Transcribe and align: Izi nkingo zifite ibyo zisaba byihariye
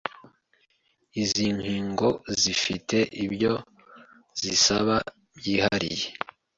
Izi 1.21 1.45
nkingo 1.57 2.07
zifite 2.41 2.97
ibyo 3.25 3.53
zisaba 4.41 4.95
byihariye 5.37 6.07